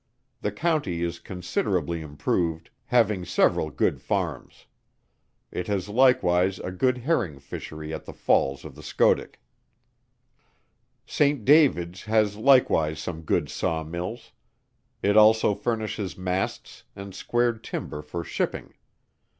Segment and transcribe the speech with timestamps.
[0.41, 4.65] The country is considerably improved, having several good farms.
[5.51, 9.39] It has likewise a good herring fishery at the falls of the Schoodick.
[11.05, 11.45] St.
[11.45, 14.31] Davids has likewise some good saw mills.
[15.03, 18.73] It also furnishes masts, and squared timber for shipping.